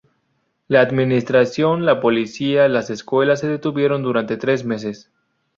La 0.67 0.81
administración, 0.81 1.85
la 1.85 2.01
policía, 2.01 2.67
las 2.67 2.89
escuelas 2.89 3.41
se 3.41 3.47
detuvieron 3.47 4.01
durante 4.01 4.35
tres 4.35 4.65
meses. 4.65 5.11